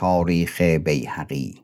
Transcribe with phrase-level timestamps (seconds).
[0.00, 1.62] تاریخ بیهقی.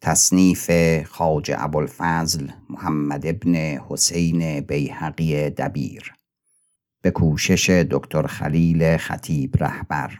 [0.00, 0.70] تصنیف
[1.06, 3.54] خواجه ابوالفضل محمد ابن
[3.88, 6.14] حسین بیهقی دبیر.
[7.02, 10.18] به کوشش دکتر خلیل خطیب رهبر.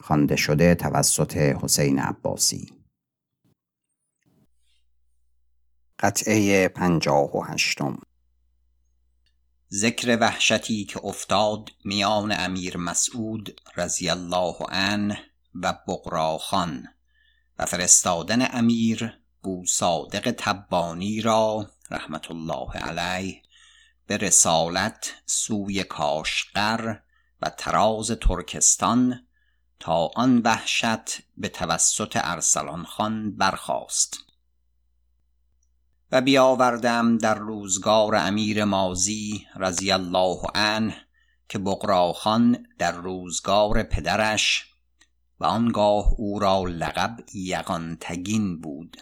[0.00, 2.72] خوانده شده توسط حسین عباسی.
[5.98, 7.98] قطعه پنجاه و هشتم.
[9.72, 16.88] ذکر وحشتی که افتاد میان امیر مسعود رضی الله عنه و بغراخان
[17.58, 23.42] و فرستادن امیر بو صادق تبانی را رحمت الله علیه
[24.06, 26.96] به رسالت سوی کاشقر
[27.42, 29.26] و تراز ترکستان
[29.80, 34.18] تا آن وحشت به توسط ارسلان خان برخاست.
[36.12, 40.96] و بیاوردم در روزگار امیر مازی رضی الله عنه
[41.48, 44.73] که بقراخان در روزگار پدرش
[45.40, 48.96] و آنگاه او را لقب یقانتگین بود.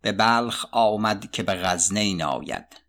[0.00, 2.82] به بلخ آمد که به غزنین آید.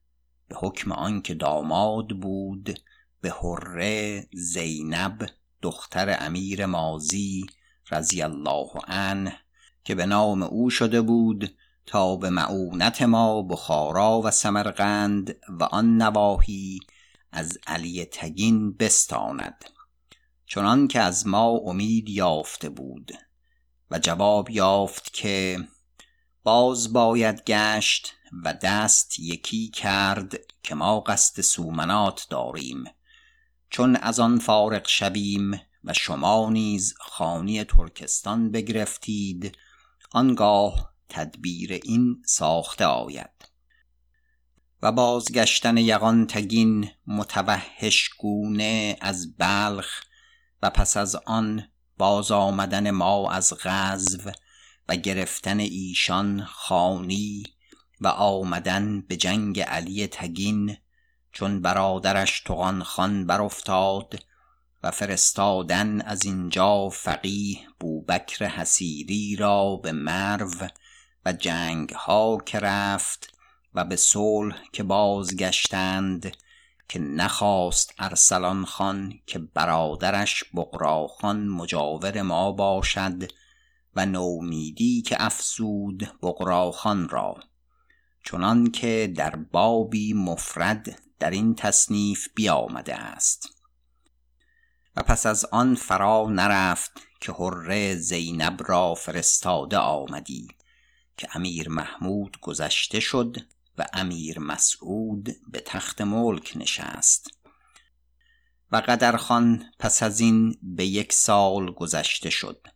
[0.48, 2.80] به حکم آنکه داماد بود
[3.22, 5.30] به حره زینب
[5.62, 7.46] دختر امیر مازی
[7.92, 9.38] رضی الله عنه
[9.84, 15.98] که به نام او شده بود تا به معونت ما بخارا و سمرقند و آن
[15.98, 16.80] نواحی
[17.32, 19.66] از علی تگین بستاند.
[20.54, 23.12] چنان که از ما امید یافته بود.
[23.92, 25.68] و جواب یافت که
[26.44, 32.84] باز باید گشت و دست یکی کرد که ما قصد سومنات داریم.
[33.70, 39.58] چون از آن فارق شویم و شما نیز خانی ترکستان بگرفتید
[40.12, 43.50] آنگاه تدبیر این ساخته آید.
[44.82, 50.04] و بازگشتن یغان تگین متوحش گونه از بلخ
[50.64, 54.32] و پس از آن باز آمدن ما از غزو
[54.90, 57.44] و گرفتن ایشان خانی
[58.02, 60.78] و آمدن به جنگ علی تگین
[61.32, 64.20] چون برادرش تغان خان برافتاد
[64.84, 70.70] و فرستادن از اینجا فقیه بوبکر حسیری را به مرو
[71.26, 73.38] و جنگ ها که رفت
[73.74, 76.38] و به صلح که بازگشتند
[76.88, 83.32] که نخواست ارسلان خان که برادرش بقراخان مجاور ما باشد
[83.96, 87.36] و نومیدی که افسود بقراخان را.
[88.26, 93.48] چنان که در بابی مفرد در این تصنیف بیامده است.
[94.96, 96.92] و پس از آن فرا نرفت
[97.22, 100.48] که حره زینب را فرستاده آمدی
[101.18, 103.38] که امیر محمود گذشته شد
[103.78, 107.28] و امیر مسعود به تخت ملک نشست.
[108.72, 112.68] و قدرخان پس از این به یک سال گذشته شد.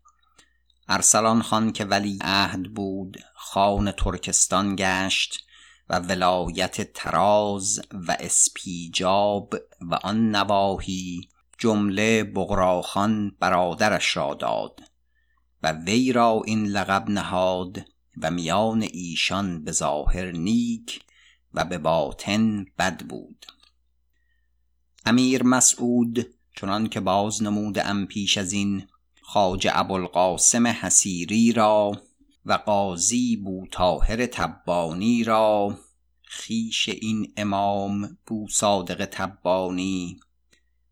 [0.87, 5.47] ارسلان خان که ولی عهد بود خان ترکستان گشت
[5.89, 14.79] و ولایت تراز و اسپیجاب و آن نواحی جمله بغراخان برادرش را داد
[15.63, 17.79] و وی را این لقب نهاد
[18.21, 21.01] و میان ایشان به ظاهر نیک
[21.53, 23.45] و به باطن بد بود.
[25.05, 28.87] امیر مسعود چنان که باز نموده ام پیش از این
[29.21, 31.91] خواجه ابوالقاسم حسیری را
[32.45, 35.77] و قاضی بوطاهر تبانی را
[36.23, 40.19] خیش این امام بو صادق تبانی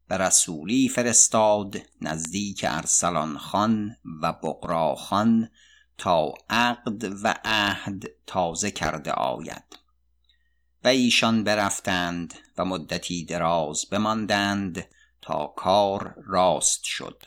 [0.08, 5.50] به رسولی فرستاد نزدیک ارسلان خان و بقرا خان
[5.98, 9.80] تا عقد و عهد تازه کرده آید.
[10.84, 14.86] و ایشان برفتند و مدتی دراز بماندند
[15.22, 17.24] تا کار راست شد.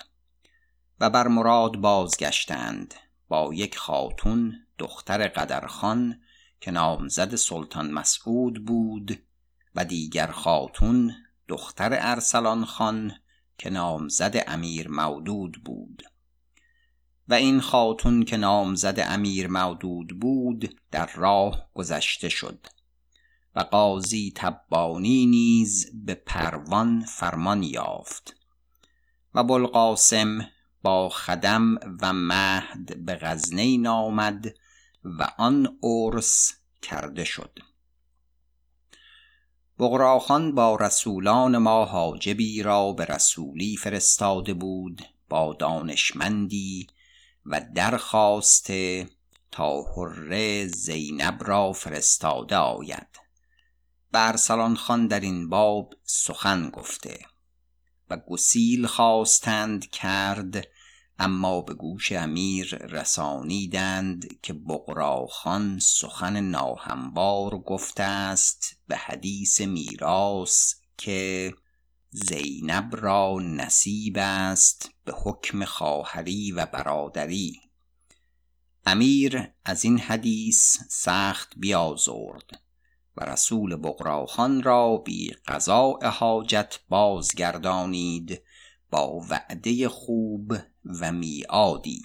[1.01, 2.95] و بر مراد بازگشتند
[3.29, 6.21] با یک خاتون دختر قدرخان
[6.61, 9.23] که نامزد سلطان مسعود بود
[9.75, 11.15] و دیگر خاتون
[11.49, 13.13] دختر ارسلان خان
[13.59, 16.03] که نامزد امیر مودود بود.
[17.29, 22.67] و این خاتون که نامزد امیر مودود بود در راه گذشته شد
[23.55, 28.37] و قاضی تبانی نیز به پروان فرمان یافت
[29.35, 30.49] و بلقاسم
[30.83, 34.55] با خدم و مهد به غزنین آمد
[35.05, 36.53] و آن عرس
[36.83, 37.59] کرده شد.
[39.79, 46.87] بغراخان با رسولان ما حاجبی را به رسولی فرستاده بود با دانشمندی
[47.49, 49.09] و درخواسته
[49.51, 53.09] تا حره زینب را فرستاده آید.
[54.13, 57.19] و ارسلان خان در این باب سخن گفته
[58.11, 60.69] و گسیل خواستند کرد
[61.19, 71.55] اما به گوش امیر رسانیدند که بغراخان سخن ناهموار گفته است به حدیث میراث که
[72.11, 77.61] زینب را نصیب است به حکم خواهری و برادری.
[78.87, 82.61] امیر از این حدیث سخت بیازرد
[83.17, 88.43] و رسول بغراخان را بی قضاء حاجت بازگردانید
[88.91, 90.57] با وعده خوب
[91.01, 92.03] و میعادی.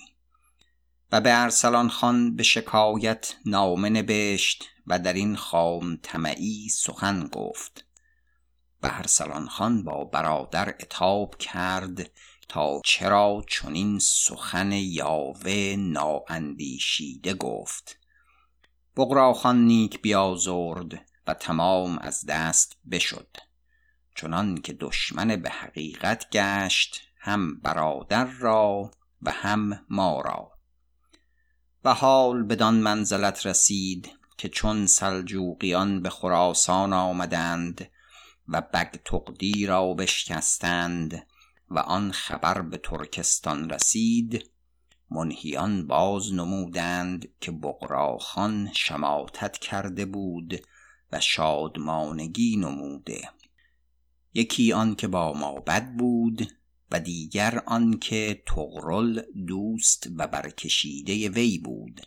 [1.12, 7.86] و به ارسلان خان به شکایت نامه نبشت و در این خام تمعی سخن گفت.
[8.84, 12.12] و ارسلان خان با برادر اتاب کرد
[12.50, 18.00] تا چرا چنین سخن یاوه نااندیشیده گفت.
[18.96, 23.38] بغراخان نیک بیازرد و تمام از دست بشد.
[24.16, 28.92] چنان که دشمن به حقیقت گشت هم برادر را
[29.22, 30.52] و هم ما را.
[31.84, 37.90] و حال بدان منزلت رسید که چون سلجوقیان به خراسان آمدند
[38.48, 41.28] و بگتغدی را بشکستند
[41.70, 44.50] و آن خبر به ترکستان رسید
[45.12, 50.66] منهیان باز نمودند که بغراخان شماتت کرده بود
[51.12, 53.30] و شادمانگی نموده.
[54.34, 56.48] یکی آن که با ما بد بود
[56.92, 62.02] و دیگر آن که تغرل دوست و برکشیده وی بود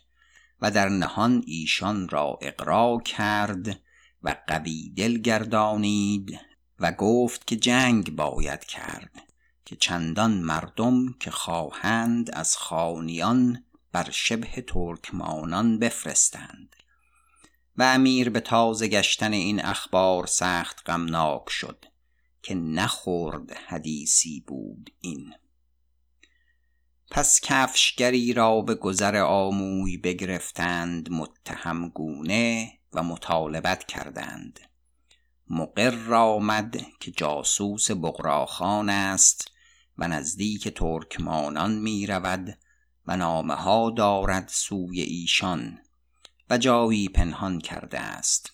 [0.61, 3.79] و در نهان ایشان را اقرا کرد
[4.23, 6.39] و قوی دل گردانید
[6.79, 9.23] و گفت که جنگ باید کرد
[9.65, 16.75] که چندان مردم که خواهند از خانیان بر شبه ترکمانان بفرستند.
[17.77, 21.85] و امیر به تازه گشتن این اخبار سخت غمناک شد
[22.41, 25.33] که نخورد حدیثی بود این.
[27.11, 34.59] پس کفشگری را به گذر آموی بگرفتند متهم گونه و مطالبت کردند.
[35.49, 39.51] مقر آمد که جاسوس بغراخان است
[39.97, 42.57] و نزدیک ترکمانان می رود
[43.05, 45.79] و نامه ها دارد سوی ایشان
[46.49, 48.51] و جایی پنهان کرده است.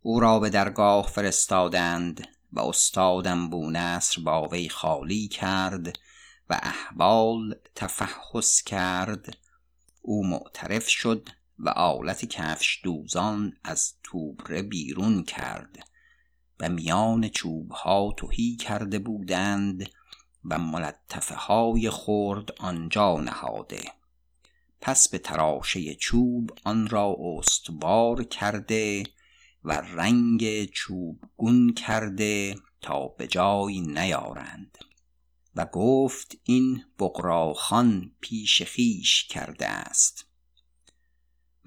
[0.00, 5.98] او را به درگاه فرستادند و استادم بونصر با وی خالی کرد
[6.50, 9.36] و احوال تفحص کرد.
[10.02, 11.28] او معترف شد
[11.58, 15.78] و آلت کفش دوزان از توبره بیرون کرد
[16.60, 19.90] و میان چوبها توهی کرده بودند
[20.44, 23.82] و ملطفه های خورد آنجا نهاده.
[24.80, 29.02] پس به تراشه چوب آن را استوار کرده
[29.64, 34.78] و رنگ چوبگون کرده تا به جای نیارند.
[35.56, 40.27] و گفت این بقراخان پیش خیش کرده است.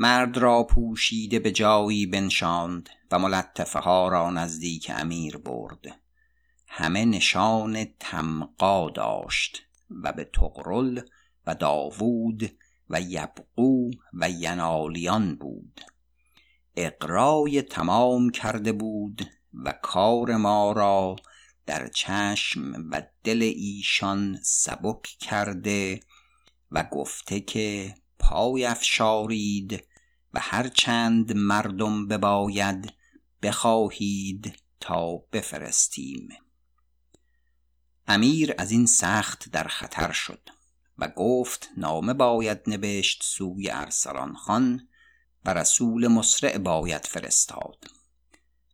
[0.02, 6.00] مرد را پوشیده به جایی بنشاند و ملطفه ها را نزدیک امیر برد.
[6.68, 9.64] همه نشان تمقا داشت
[10.04, 11.02] و به تقرل
[11.48, 12.52] و داوود
[12.90, 15.82] و یبقو و ینالیان بود.
[16.76, 21.16] اقرای تمام کرده بود و کار ما را
[21.66, 26.00] در چشم و دل ایشان سبک کرده
[26.72, 29.91] و گفته که پای افشارید
[30.34, 32.94] و هر چند مردم بباید
[33.42, 36.30] بخواهید تا بفرستیم.
[38.08, 40.50] امیر از این سخت در خطر شد
[40.98, 44.88] و گفت نامه باید نوشت سوی ارسلان خان
[45.46, 47.86] و رسول مسرع باید فرستاد.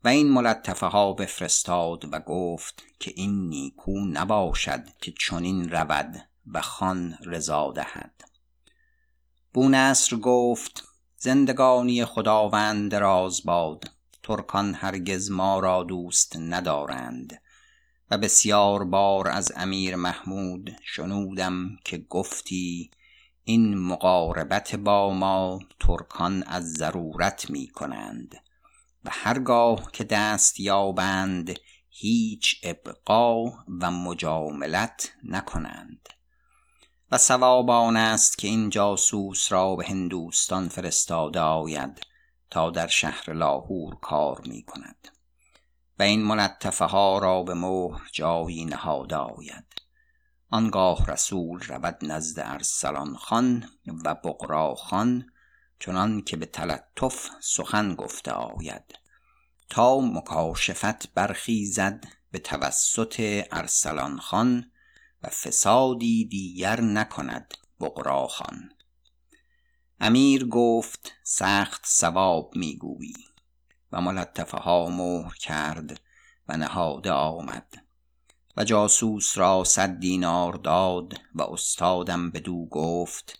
[0.03, 6.61] و این ملطفه ها بفرستاد و گفت که این نیکو نباشد که چنین رود و
[6.61, 8.23] خان رضا دهد.
[9.53, 10.86] بونصر گفت
[11.19, 13.91] زندگانی خداوند راز باد.
[14.23, 17.41] ترکان هرگز ما را دوست ندارند.
[18.11, 22.91] و بسیار بار از امیر محمود شنودم که گفتی
[23.43, 28.35] این مقاربت با ما ترکان از ضرورت می کنند.
[29.05, 31.55] و هرگاه که دست یابند
[31.89, 33.43] هیچ ابقا
[33.81, 36.09] و مجاملت نکنند.
[37.11, 42.01] و سواب آن است که این جاسوس را به هندوستان فرستاده آید
[42.49, 45.07] تا در شهر لاهور کار می کند
[45.99, 49.65] و این ملطفه ها را به مهر جایی نهاده آید.
[50.49, 53.69] آنگاه رسول رود نزد ارسلان خان
[54.05, 55.25] و بقرا خان
[55.79, 58.99] چنان که به تلطف سخن گفته آید.
[59.69, 64.71] تا مکاشفت برخیزد به توسط ارسلان خان
[65.29, 68.69] فسادی دیگر نکند بغراخان
[69.99, 73.13] امیر گفت سخت ثواب می‌گویی.
[73.91, 76.01] و ملطفه ها مهر کرد
[76.47, 77.67] و نهاده آمد.
[78.57, 83.39] و جاسوس را صد دینار داد و استادم بدو گفت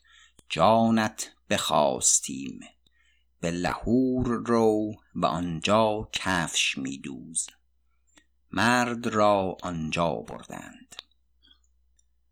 [0.50, 2.60] جانت بخواستیم.
[3.40, 7.48] به لهور رو و آنجا کفش میدوز.
[8.52, 10.96] مرد را آنجا بردند.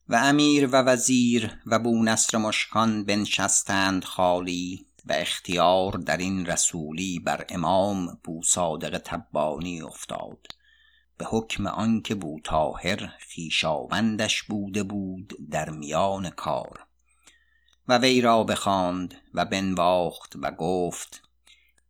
[0.09, 7.45] و امیر و وزیر و بونصر مشکان بنشستند خالی و اختیار در این رسولی بر
[7.49, 10.47] امام بوصادق تبانی افتاد.
[11.17, 16.87] به حکم آنکه بوطاهر خویشاوندش بوده بود در میان کار.
[17.87, 21.21] و وی را بخواند و بنواخت و گفت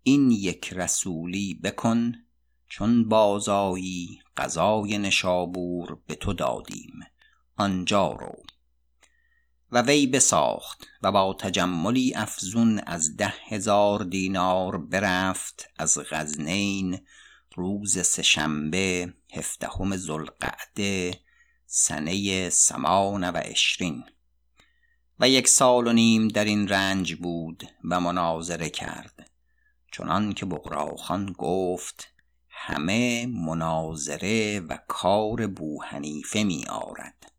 [0.03, 2.13] این یک رسولی بکن
[2.67, 6.99] چون بازآیی قضای نشابور به تو دادیم.
[7.57, 8.43] آنجا رو.
[9.71, 16.99] و وی بساخت و با تجملی افزون از ده هزار دینار برفت از غزنین
[17.55, 21.19] روز سهشنبه هفدهم ذوالقعده
[21.65, 24.03] سنه ثمان و عشرین.
[25.19, 29.31] و یک سال و نیم در این رنج بود و مناظره کرد.
[29.91, 32.07] چنان که بغراخان گفت
[32.49, 37.31] همه مناظره و کار بوحنیفه می آرد.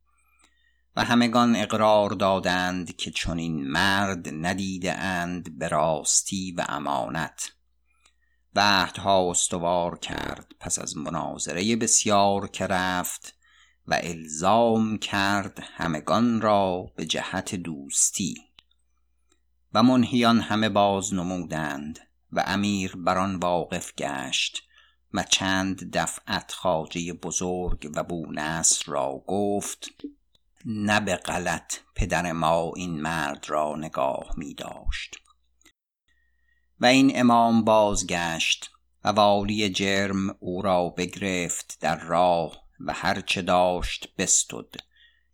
[0.97, 7.53] و همگان اقرار دادند که چنین مرد ندیده اند به راستی و امانت.
[8.55, 13.35] و عهدها استوار کرد پس از مناظره بسیار که رفت
[13.87, 18.35] و الزام کرد همگان را به جهت دوستی.
[19.75, 21.99] و منهیان همه باز نمودند
[22.33, 24.63] و امیر بر آن واقف گشت
[25.15, 29.91] و چند دفعت خواجه بزرگ و بونصر را گفت
[30.69, 35.17] نه به غلط پدر ما این مرد را نگاه می داشت.
[36.81, 38.71] و این امام بازگشت
[39.05, 44.75] و والی جرم او را بگرفت در راه و هرچه داشت بستد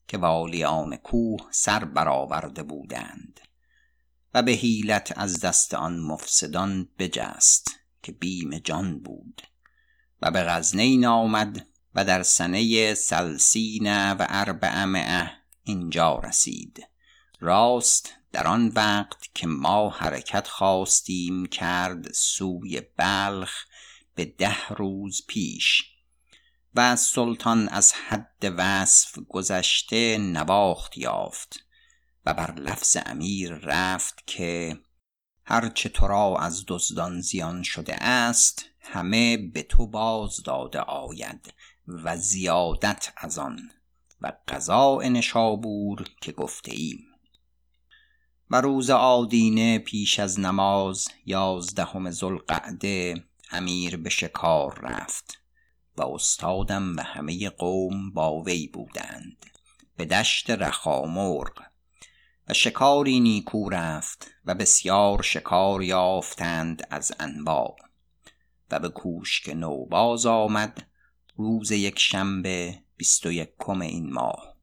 [0.08, 3.40] که والیان کوه سر برآورده بودند.
[4.34, 7.70] و به حیلت از دست آن مفسدان بجست
[8.02, 9.42] که بیم جان بود.
[10.22, 15.30] و به غزنین آمد و در سنه سلسین و اربعمعه
[15.64, 16.88] اینجا رسید.
[17.40, 23.64] راست در آن وقت که ما حرکت خواستیم کرد سوی بلخ
[24.14, 25.82] به ده روز پیش
[26.74, 31.66] و سلطان از حد وصف گذشته نواخت یافت
[32.26, 34.78] و بر لفظ امیر رفت که
[35.44, 41.54] هرچه تو را از دزدان زیان شده است همه به تو باز داده آید.
[42.04, 43.70] و زیادت از آن
[44.20, 47.06] و قضاء نشابور که گفته ایم
[48.50, 55.38] و روز آدینه پیش از نماز یازدهم ذوالقعده امیر به شکار رفت
[55.96, 59.46] و استادم و همه قوم با وی بودند.
[59.96, 61.62] به دشت رخامرغ
[62.48, 67.76] و شکاری نیکو رفت و بسیار شکار یافتند از انواع
[68.70, 70.86] و به کوشک نو باز آمد
[71.42, 74.56] روز یک شنبه بیست و یکم این ماه.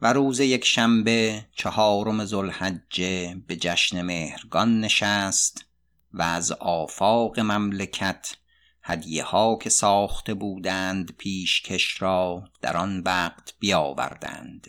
[0.00, 5.64] و روز یک شنبه چهارم ذوالحجه به جشن مهرگان نشست
[6.12, 8.36] و از آفاق مملکت
[8.82, 14.66] هدیه ها که ساخته بودند پیشکش را در آن وقت بیاوردند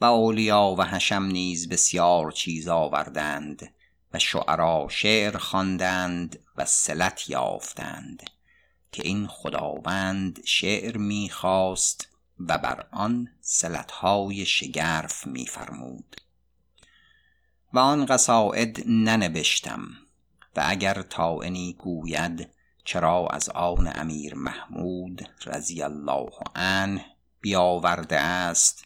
[0.00, 3.74] و اولیا و حشم نیز بسیار چیز آوردند
[4.14, 8.37] و شعرا شعر خواندند و صلت یافتند.
[8.92, 16.16] که این خداوند شعر می‌خواست و بر آن صلتهای شگرف میفرمود.
[17.72, 19.88] و آن قصاید ننبشتم
[20.56, 22.48] و اگر طاعنی گوید
[22.84, 27.04] چرا از آن امیر محمود رضی الله عنه
[27.40, 28.84] بیاورده است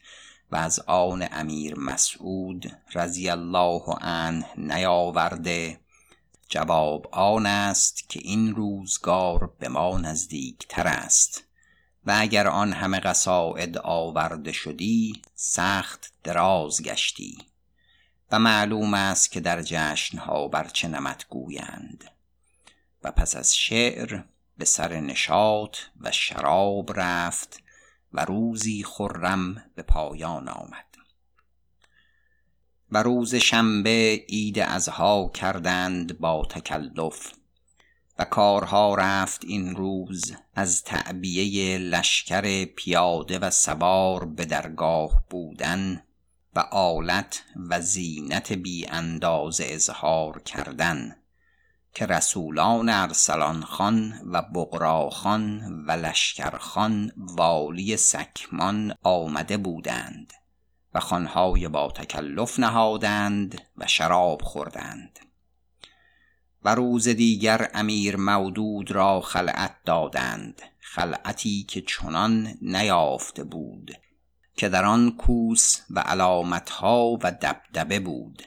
[0.51, 5.81] و از آن امیر مسعود رضی الله عنه نیاورده
[6.53, 11.45] جواب آن است که این روزگار به ما نزدیکتر است.
[12.07, 17.39] و اگر آن همه قصاید آورده شدی سخت دراز گشتی.
[18.31, 22.05] و معلوم است که در جشنها بر چه نمت گویند.
[23.03, 24.23] و پس از شعر
[24.59, 27.63] به سر نشاط و شراب رفت
[28.13, 30.92] و روزی خرم به پایان آمد.
[32.93, 37.33] و روز شنبه عید ازها کردند با تکلف
[38.19, 46.03] و کارها رفت این روز از تعبیه لشکر پیاده و سوار به درگاه بودن
[46.57, 51.17] و آلت و زینت بی انداز اظهار کردن
[51.95, 60.33] که رسولان ارسلان خان و بغرا خان و لشکر خان والی سکمان آمده بودند.
[60.95, 65.19] و خانهای با تکلف نهادند و شراب خوردند.
[66.65, 73.97] و روز دیگر امیر مودود را خلعت دادند خلعتی که چنان نیافته بود
[74.57, 78.43] که در آن کوس و علامتها و دبدبه بود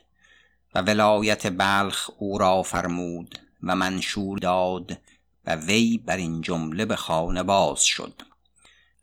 [0.76, 4.98] و ولایت بلخ او را فرمود و منشور داد
[5.46, 8.22] و وی بر این جمله به خانه باز شد.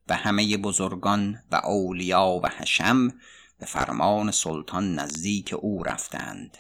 [0.09, 3.09] و همه بزرگان و اولیا و حشم
[3.59, 6.57] به فرمان سلطان نزدیک او رفتند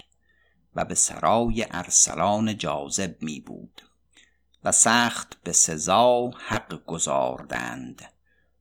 [0.76, 3.82] و به سرای ارسلان جاذب می بود
[4.64, 8.12] و سخت به سزا حق گذاردند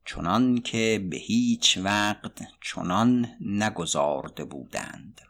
[0.04, 5.20] چنان که به هیچ وقت چنان نگذارده بودند.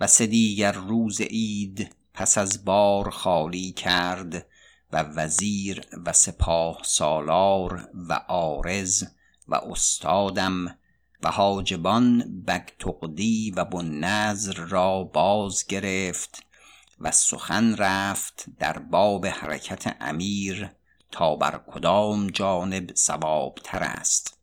[0.00, 4.46] و سه دیگر روز عید پس از بار خالی کرد
[4.92, 9.04] و وزیر و سپاه سالار و آرز
[9.48, 10.78] و استادم
[11.22, 16.42] و حاجبان بگتقدی و بنظر را باز گرفت
[17.00, 20.70] و سخن رفت در باب حرکت امیر
[21.10, 22.86] تا بر کدام جانب
[23.64, 24.38] تر است.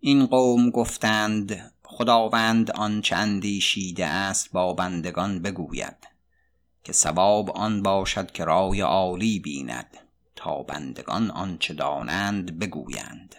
[0.00, 6.11] این قوم گفتند خداوند آنچه اندیشیده است با بندگان بگوید.
[6.84, 9.96] که سواب آن باشد که رای عالی بیند
[10.36, 13.36] تا بندگان آنچه دانند بگویند.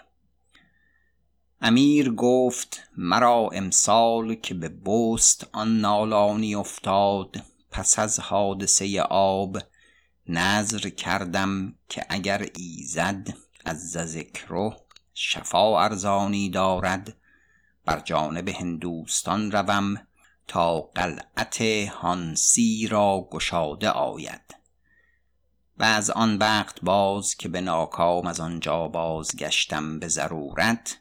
[1.61, 9.57] امیر گفت مرا امسال که به بست آن نالانی افتاد پس از حادثه آب
[10.27, 13.27] نظر کردم که اگر ایزد
[13.65, 14.77] از ذکره
[15.13, 17.15] شفا ارزانی دارد
[17.85, 20.07] بر جانب هندوستان روم
[20.47, 24.55] تا قلعت هانسی را گشاده آید.
[25.77, 30.97] و از آن وقت باز که به ناکام از آنجا بازگشتم به ضرورت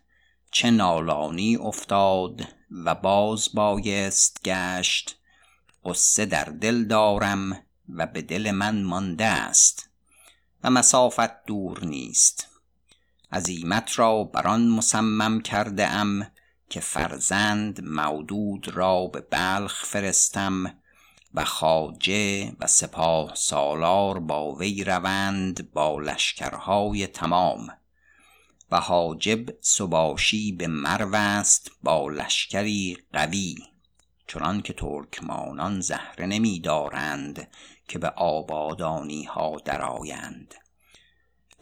[0.50, 2.48] چه نالانی افتاد
[2.84, 5.18] و باز بایست گشت
[5.84, 9.88] قصه در دل دارم و به دل من مانده است
[10.64, 12.48] و مسافت دور نیست.
[13.32, 16.31] عزیمت را بر آن کرده ام
[16.72, 20.74] که فرزند مودود را به بلخ فرستم
[21.34, 27.68] و خاجه و سپاه سالار با وی روند با لشکرهای تمام
[28.70, 33.54] و حاجب سباشی به مرو است با لشکری قوی
[34.26, 37.48] چنان که ترکمانان زهره نمی دارند
[37.88, 40.54] که به آبادانی ها درآیند.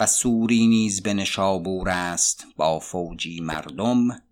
[0.00, 4.22] و سوری نیز به نشابور است با فوجی مردم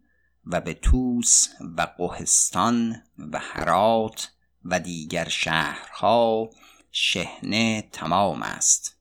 [0.48, 4.32] و به توس و قهستان و هرات
[4.64, 6.50] و دیگر شهرها
[6.92, 8.96] شهنه تمام است.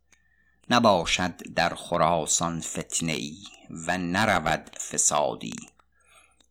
[0.70, 5.56] نباشد در خراسان فتنه ای و نرود فسادی.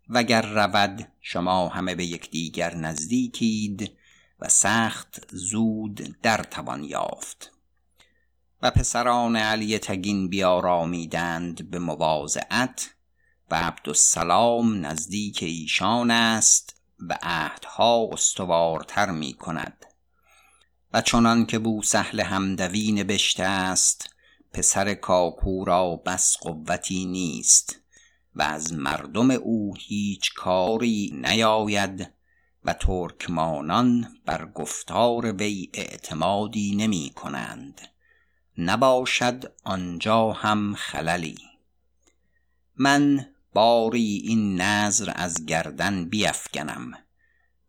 [0.08, 3.92] وگر رود شما همه به یکدیگر نزدیکید
[4.40, 7.52] و سخت زود در توان یافت.
[8.62, 12.95] و پسران علی تگین بیارامیدند به مواضعت
[13.50, 19.86] و عبدالسلام نزدیک ایشان است و عهدها استوارتر می کند.
[20.92, 24.14] و چنان که بو سهل همدوی نبشته است
[24.52, 27.80] پسر کاکو را بس قوتی نیست
[28.34, 32.12] و از مردم او هیچ کاری نیاید
[32.64, 37.80] و ترکمانان بر گفتار وی اعتمادی نمی کنند.
[38.58, 41.38] نباشد آنجا هم خللی.
[42.76, 46.92] من باری این نظر از گردن بیفگنم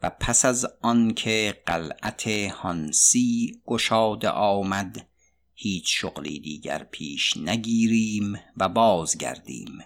[0.04, 5.08] و پس از آنکه قلعت هانسی گشاده آمد
[5.54, 9.78] هیچ شغلی دیگر پیش نگیریم و بازگردیم.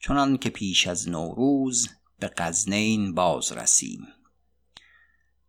[0.00, 4.06] چنان که پیش از نوروز به غزنین باز رسیم.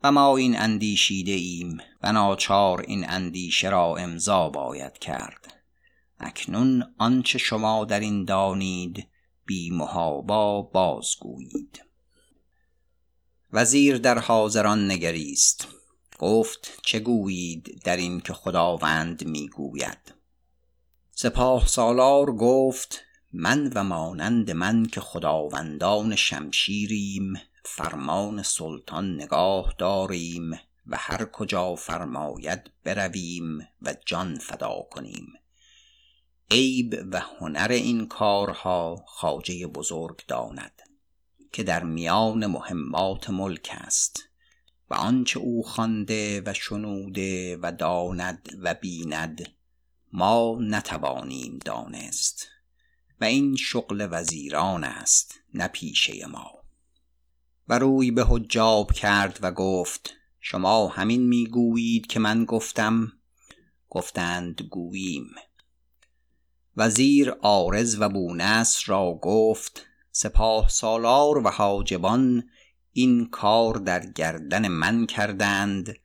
[0.04, 5.54] و ما این اندیشیده ایم و ناچار این اندیشه را امضا باید کرد.
[6.20, 9.13] اکنون آنچه شما در این دانید
[9.46, 11.86] بی محابا بازگویید.
[13.54, 15.68] وزیر در حاضران نگریست.
[16.20, 20.14] گفت چه گویید در این که خداوند می‌گوید.
[21.12, 23.02] سپاه سالار گفت
[23.34, 27.34] من و مانند من که خداوندان شمشیریم
[27.66, 30.52] فرمان سلطان نگاه داریم
[30.88, 35.34] و هر کجا فرماید برویم و جان فدا کنیم.
[36.54, 40.82] عیب و هنر این کارها خواجه بزرگ داند
[41.52, 44.24] که در میان مهمات ملک است
[44.90, 49.50] و آنچه او خوانده و شنوده و داند و بیند
[50.12, 52.48] ما نتوانیم دانست
[53.22, 56.52] و این شغل وزیران است نه پیشه ما.
[57.68, 63.12] و روی به حجاب کرد و گفت شما همین می‌گویید که من گفتم؟
[63.90, 65.36] گفتند گوییم.
[66.78, 72.50] وزیر عارض و بونصر را گفت سپاه سالار و حاجبان
[72.92, 75.96] این کار در گردن من کردند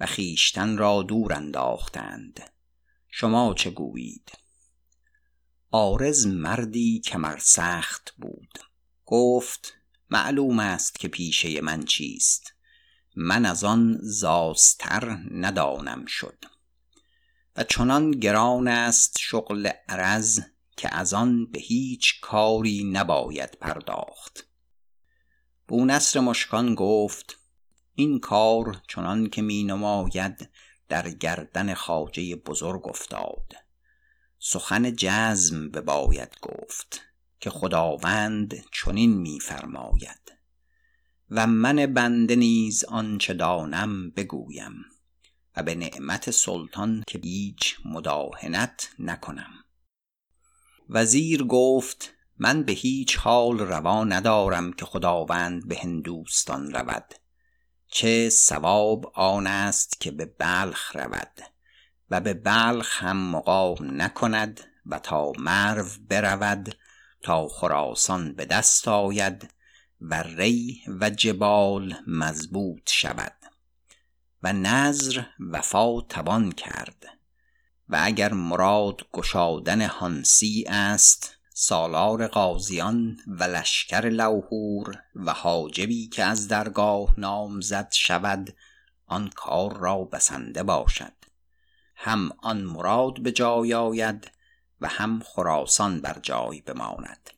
[0.00, 2.40] و خیشتن را دور انداختند.
[3.08, 4.32] شما چه گویید؟
[5.72, 8.58] عارض مردی کمر سخت بود.
[9.06, 9.74] گفت
[10.10, 12.54] معلوم است که پیشه من چیست.
[13.16, 16.51] من از آن زاستر ندانم شد.
[17.56, 20.40] و چنان گران است شغل عرض
[20.76, 24.46] که از آن به هیچ کاری نباید پرداخت.
[25.68, 27.38] بونصر مشکان گفت
[27.94, 30.50] این کار چنان که می نماید
[30.88, 33.54] در گردن خاجه بزرگ افتاد.
[34.38, 37.00] سخن جزم به باید گفت
[37.40, 40.32] که خداوند چنین میفرماید
[41.30, 44.84] و من بنده نیز آنچه دانم بگویم.
[45.56, 49.64] و به نعمت سلطان که هیچ مداهنت نکنم.
[50.88, 57.14] وزیر گفت من به هیچ حال روا ندارم که خداوند به هندوستان رود.
[57.88, 61.40] چه سواب آن است که به بلخ رود
[62.10, 66.76] و به بلخ هم مقام نکند و تا مرو برود
[67.22, 69.50] تا خراسان به دست آید
[70.00, 73.41] و ری و جبال مضبوط شود.
[74.42, 77.18] و نظر وفا توان کرد.
[77.88, 86.48] و اگر مراد گشادن هانسی است سالار قاضیان و لشکر لوهور و حاجبی که از
[86.48, 88.56] درگاه نامزد شود
[89.06, 91.12] آن کار را بسنده باشد.
[91.96, 94.30] هم آن مراد به جای آید
[94.80, 97.30] و هم خراسان بر جای بماند.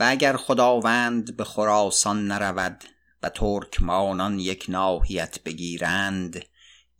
[0.00, 2.84] و اگر خداوند به خراسان نرود
[3.22, 6.44] و ترکمانان یک ناحیت بگیرند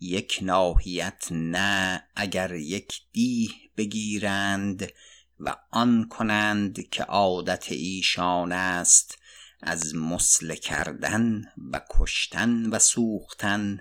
[0.00, 4.92] یک ناحیت نه اگر یک دیه بگیرند
[5.40, 9.18] و آن کنند که عادت ایشان است
[9.62, 13.81] از مسله کردن و کشتن و سوختن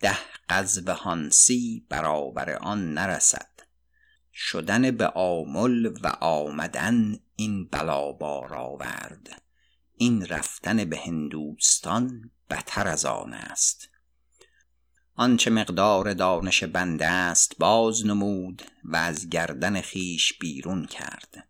[0.00, 3.50] ده قذب هانسی برابر آن نرسد.
[4.32, 9.42] شدن به آمل و آمدن این بلا بار آورد
[9.98, 13.88] این رفتن به هندوستان بتر از آن است.
[15.14, 21.48] آنچه مقدار دانش بنده است باز نمود و از گردن خیش بیرون کرد.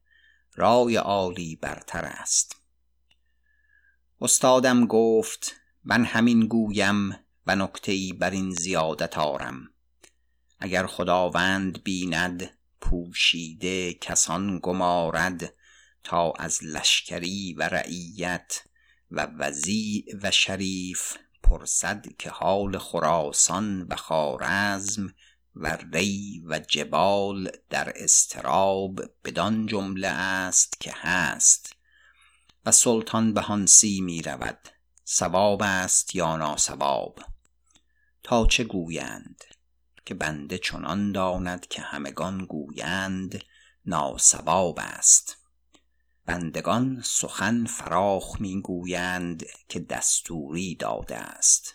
[0.54, 2.56] رای عالی برتر است.
[4.20, 9.68] استادم گفت من همین گویم و نکته بر این زیادت آرم.
[10.58, 15.54] اگر خداوند بیند پوشیده کسان گمارد
[16.06, 18.62] تا از لشکری و رعیت
[19.10, 25.14] و وزیع و شریف پرسد که حال خراسان و خارزم
[25.54, 31.76] و ری و جبال در استراب بدان جمله است که هست
[32.66, 34.68] و سلطان به هانسی می رود
[35.04, 37.20] سواب است یا ناسواب
[38.22, 39.44] تا چه گویند؟
[40.04, 43.44] که بنده چنان داند که همگان گویند
[43.86, 45.45] ناسواب است.
[46.26, 51.74] بندگان سخن فراخ می‌گویند که دستوری داده است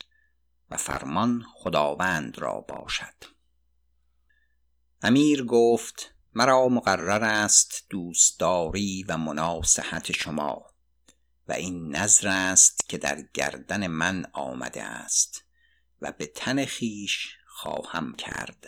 [0.69, 3.13] و فرمان خداوند را باشد.
[5.01, 10.65] امیر گفت مرا مقرر است دوستداری و مناصحت شما
[11.47, 15.43] و این نظر است که در گردن من آمده است
[16.01, 18.65] و به تن خیش خواهم کرد.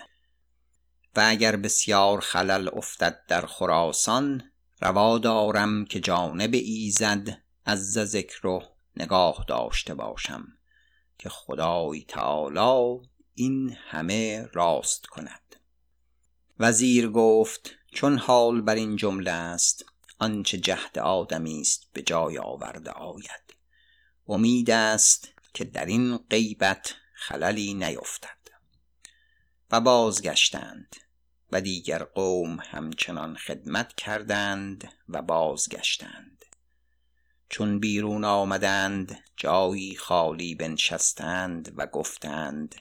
[1.16, 4.53] و اگر بسیار خلل افتد در خراسان
[4.84, 8.60] روا دارم که جانب ایزد از ذکر
[8.96, 10.48] نگاه داشته باشم
[11.18, 15.56] که خدای تعالی این همه راست کند.
[16.60, 19.86] وزیر گفت چون حال بر این جمله است
[20.20, 23.56] آنچه جهد آدمی است به جای آورده آید.
[24.28, 28.38] امید است که در این غیبت خللی نیفتد.
[29.72, 30.96] و بازگشتند.
[31.54, 36.46] و دیگر قوم همچنان خدمت کردند و بازگشتند.
[37.50, 42.76] چون بیرون آمدند جایی خالی بنشستند و گفتند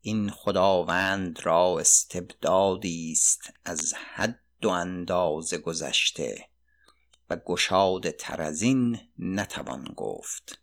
[0.00, 6.48] این خداوند را استبدادی است از حد و اندازه گذشته
[7.30, 8.52] و گشاده تر
[9.18, 10.60] نتوان گفت.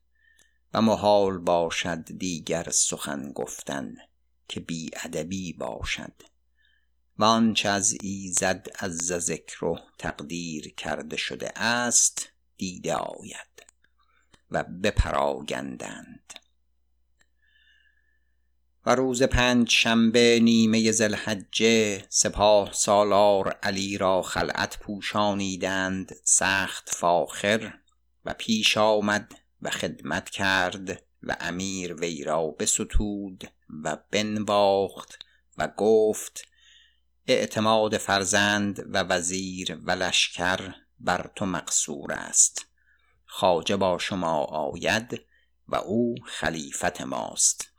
[0.73, 3.95] و محال باشد دیگر سخن گفتن
[4.47, 6.26] که بی ادبی باشد.
[7.19, 13.65] و آنچه از ایزد عز ذکره تقدیر کرده شده است دیده آید
[14.51, 16.33] و بپراگندند.
[18.85, 27.73] و روز پنج شنبه نیمه ذوالحجه سپاه سالار علی را خلعت پوشانیدند سخت فاخر
[28.25, 33.51] و پیش آمد و خدمت کرد و امیر وی را بستود
[33.83, 35.25] و بنواخت
[35.57, 36.47] و گفت
[37.29, 42.65] اعتماد فرزند و وزیر و لشکر بر تو مقصور است.
[43.25, 45.21] خواجه با شما آید
[45.67, 47.71] و او خلیفت ماست.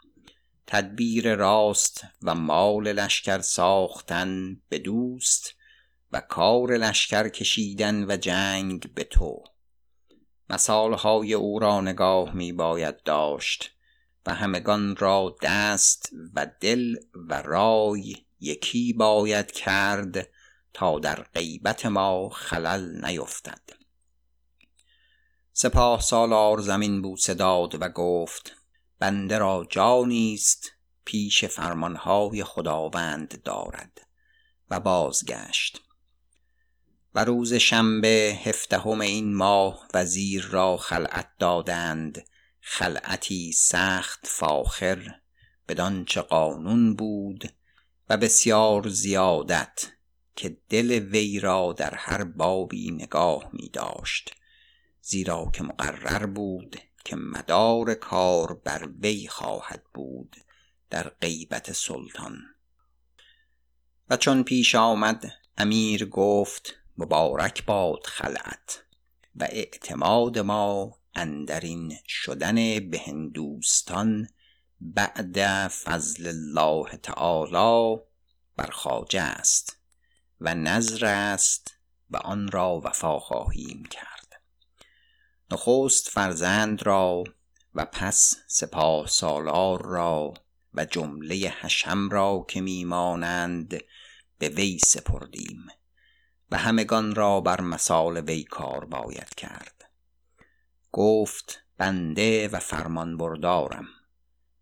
[0.66, 5.54] تدبیر راست و مال لشکر ساختن به دوست
[6.12, 9.44] و کار لشکر کشیدن و جنگ به تو.
[10.50, 13.70] مثالهای او را نگاه می باید داشت
[14.26, 16.94] و همگان را دست و دل
[17.28, 20.28] و رای یکی باید کرد
[20.72, 23.62] تا در غیبت ما خلل نیفتد.
[25.52, 28.56] سپاه سالار زمین بوسه داد و گفت
[28.98, 30.72] بنده را جانی است
[31.04, 34.08] پیش فرمانهای خداوند دارد.
[34.70, 35.80] و بازگشت.
[37.14, 42.24] و روز شنبه هفدهم این ماه وزیر را خلعت دادند.
[42.60, 45.14] خلعتی سخت فاخر
[45.68, 47.52] بدانچه قانون بود
[48.10, 49.92] و بسیار زیادت
[50.36, 54.34] که دل وی را در هر بابی نگاه می داشت
[55.00, 60.36] زیرا که مقرر بود که مدار کار بر وی خواهد بود
[60.90, 62.38] در غیبت سلطان.
[64.10, 68.84] و چون پیش آمد امیر گفت مبارک باد خلعت
[69.36, 72.54] و اعتماد ما اندرین شدن
[72.90, 74.28] به هندوستان
[74.80, 78.00] بعد فضل الله تعالی
[78.56, 79.76] بر خواجه است
[80.40, 81.74] و نظر است
[82.10, 84.42] و آن را وفا خواهیم کرد.
[85.50, 87.24] نخست فرزند را
[87.74, 90.34] و پس سپاه سالار را
[90.74, 93.80] و جمله حشم را که میمانند
[94.38, 95.66] به وی سپردیم
[96.50, 99.90] و همگان را بر مثال وی کار باید کرد.
[100.92, 103.86] گفت بنده و فرمان بردارم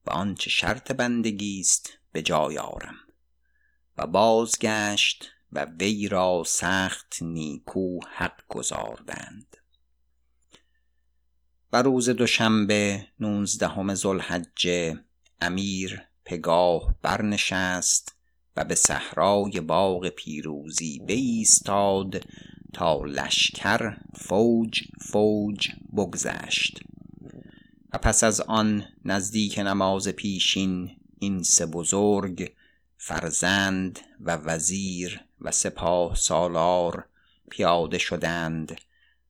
[0.07, 2.97] و آنچه شرط بندگی است به جای آرم.
[3.99, 9.57] و بازگشت و وی را سخت نیکو حق گزاردند.
[11.73, 15.05] و روز دوشنبه نوزدهم ذوالحجه
[15.41, 18.17] امیر پگاه برنشست
[18.57, 22.25] و به صحرای باغ پیروزی بایستاد
[22.75, 26.81] تا لشکر فوج فوج بگذشت.
[27.99, 32.53] پس از آن نزدیک نماز پیشین این سه بزرگ
[32.97, 37.09] فرزند و وزیر و سپاه سالار
[37.51, 38.81] پیاده شدند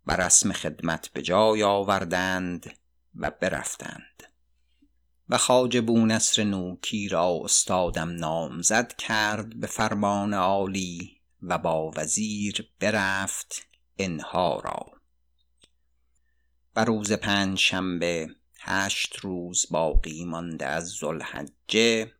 [0.07, 2.77] و رسم خدمت به جای آوردند
[3.15, 4.23] و برفتند.
[5.29, 13.67] و خواجه بونصر نوکی را استادم نامزد کرد به فرمان عالی و با وزیر برفت
[13.99, 14.87] انها را.
[16.77, 18.29] و روز پنج شنبه
[18.69, 22.13] هشت روز باقی مانده از ذوالحجه.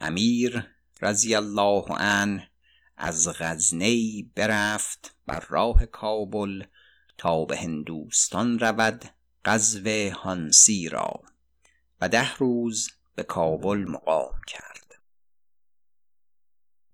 [0.00, 0.66] امیر
[1.02, 2.50] رضی الله عنه
[2.96, 6.64] از غزنی برفت بر راه کابل
[7.18, 9.04] تا به هندوستان رود
[9.44, 11.22] غزو هانسی را
[12.00, 14.94] و ده روز به کابل مقام کرد.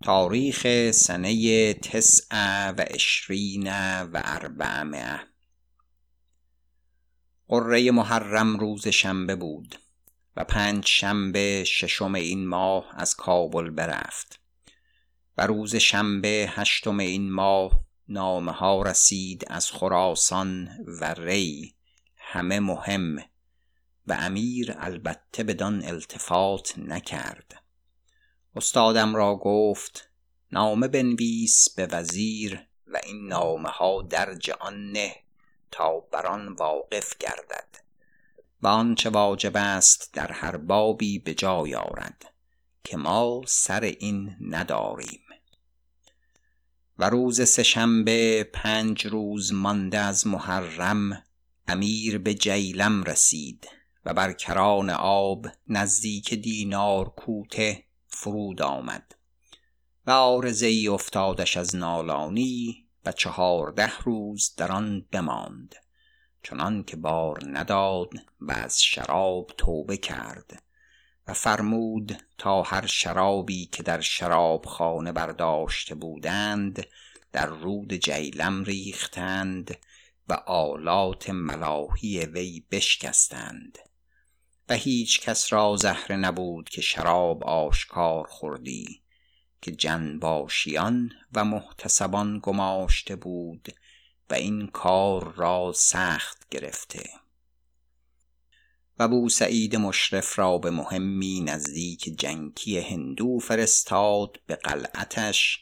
[0.03, 3.67] تاریخ سنه تسع و عشرین
[4.03, 5.32] و اربعمائه
[7.53, 9.75] قره محرم روز شنبه بود
[10.35, 14.39] و پنج شنبه ششم این ماه از کابل برفت
[15.37, 20.69] و روز شنبه هشتم این ماه نامه ها رسید از خراسان
[21.01, 21.75] و ری
[22.17, 23.17] همه مهم
[24.07, 27.63] و امیر البته بدان التفات نکرد.
[28.55, 30.09] استادم را گفت
[30.51, 34.91] نامه بنویس به وزیر و این نامه ها درج آن
[35.73, 37.67] تا بر آن واقف گردد
[38.61, 42.33] و آنچه واجب است در هر بابی به جای آرد
[42.83, 45.19] که ما سر این نداریم.
[46.99, 51.23] و روز سهشنبه پنج روز مانده از محرم
[51.67, 53.67] امیر به جیلم رسید
[54.05, 59.15] و بر کران آب نزدیک دینار کوته فرود آمد
[60.07, 65.75] و آرزه ای افتادش از نالانی و چهارده روز در آن بماند.
[66.43, 68.09] چنان که بار نداد
[68.41, 70.63] و از شراب توبه کرد
[71.27, 76.85] و فرمود تا هر شرابی که در شراب خانه برداشته بودند
[77.31, 79.77] در رود جیلم ریختند
[80.29, 83.77] و آلات ملاحی وی بشکستند.
[84.69, 89.02] و هیچ کس را زهره نبود که شراب آشکار خوردی.
[89.63, 93.75] که جنباشیان و محتسبان گماشته بود
[94.29, 97.09] و این کار را سخت گرفته.
[98.99, 105.59] و بو سعید مشرف را به مهمی نزدیک جنکی هندو فرستاد به قلعتش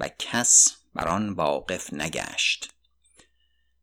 [0.00, 2.74] و کس بر آن واقف نگشت.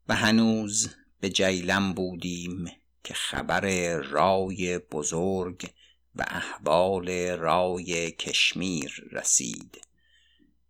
[0.08, 2.70] و هنوز به جیلم بودیم
[3.04, 5.70] که خبر رای بزرگ
[6.16, 9.80] و احوال رای کشمیر رسید.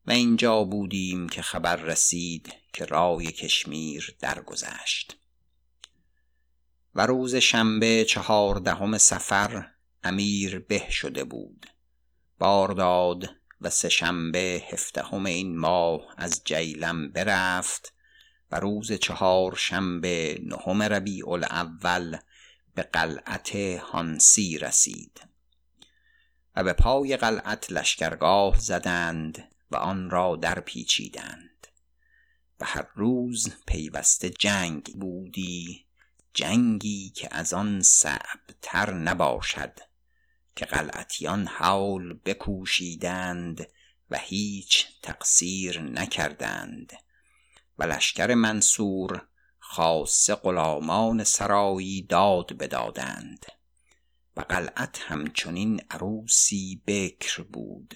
[0.07, 5.17] و اینجا بودیم که خبر رسید که رای کشمیر درگذشت.
[6.95, 9.71] و روز شنبه چهاردهم سفر
[10.05, 11.67] امیر به شده بود.
[12.39, 13.29] بارداد
[13.61, 17.93] و سه شنبه هفدهم این ماه از جیلم برفت
[18.51, 22.17] و روز چهار شنبه نهم ربیع الاول
[22.75, 25.34] به قلعت هانسی رسید.
[26.57, 31.67] و به پای قلعت لشکرگاه زدند و آن را در پیچیدند.
[32.61, 35.85] و هر روز پیوسته جنگ بودی
[36.35, 39.81] جنگی که از آن صعب تر نباشد
[40.57, 43.69] که قلعتیان حول بکوشیدند
[44.11, 46.93] و هیچ تقصیر نکردند.
[47.79, 49.27] و لشکر منصور
[49.59, 53.47] خاصه غلامان سرایی داد بدادند.
[54.37, 57.95] و قلعت همچنین عروسی بکر بود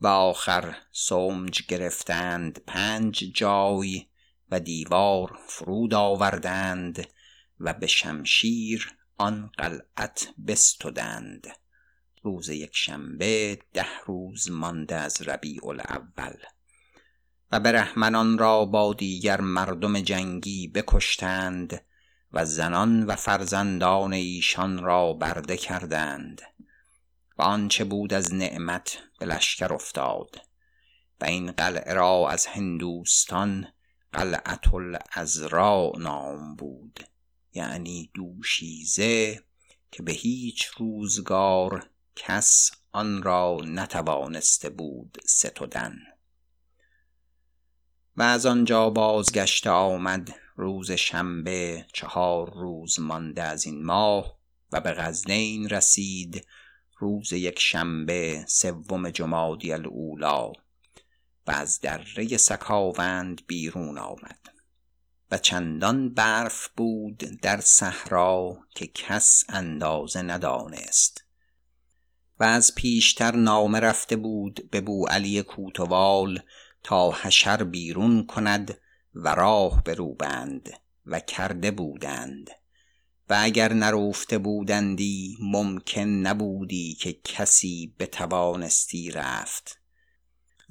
[0.00, 4.06] و آخر سمج گرفتند پنج جای
[4.50, 7.06] و دیوار فرود آوردند
[7.60, 11.46] و به شمشیر آن قلعت بستدند.
[12.22, 16.36] روز یک شنبه ده روز مانده از ربیع الاول.
[17.52, 21.80] و برهمنان را با دیگر مردم جنگی بکشتند
[22.36, 26.42] و زنان و فرزندان ایشان را برده کردند
[27.38, 30.40] و آنچه بود از نعمت به لشکر افتاد
[31.20, 33.66] و این قلعه را از هندوستان
[34.12, 37.00] قلعت الازرا نام بود
[37.52, 39.44] یعنی دوشیزه
[39.90, 45.98] که به هیچ روزگار کس آن را نتوانسته بود ستودن
[48.16, 54.38] و از آنجا بازگشته آمد روز شنبه چهار روز مانده از این ماه
[54.72, 56.46] و به غزنین رسید
[56.98, 60.52] روز یک شنبه سوم جمادی الاولا
[61.46, 64.38] و از دره سکاوند بیرون آمد
[65.30, 71.24] و چندان برف بود در صحرا که کس اندازه ندانست
[72.40, 76.40] و از پیشتر نامه رفته بود به بو علی کوتوال
[76.82, 78.78] تا حشر بیرون کند
[79.16, 80.70] و راه بروبند
[81.06, 82.50] و کرده بودند.
[83.30, 89.78] و اگر نروفته بودندی ممکن نبودی که کسی بتوانستی رفت.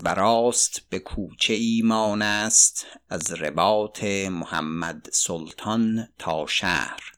[0.04, 7.12] و راست به کوچه ایمان است از رباط محمد سلطان تا شهر.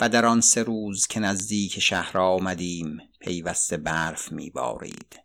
[0.00, 5.23] و در آن سه روز که نزدیک شهر آمدیم پیوسته برف میبارید.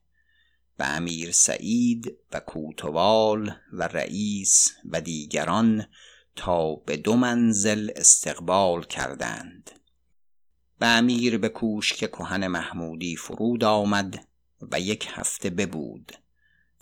[0.80, 5.86] و امیر سعید و کوتوال و رئیس و دیگران
[6.36, 9.72] تا به دو منزل استقبال کردند.
[10.82, 14.28] و امیر به کوشک کهن محمودی فرود آمد
[14.72, 16.12] و یک هفته ببود.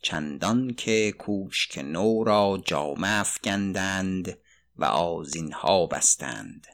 [0.01, 4.37] چندان که کوشک نو را جامه افکندند
[4.77, 6.67] و آزینها بستند.